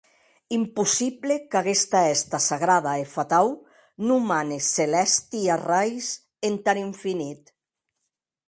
[0.55, 3.47] Impossible qu’aguesta hèsta sagrada e fatau
[4.07, 6.05] non mane celèsti arrais
[6.51, 7.41] entar infinit.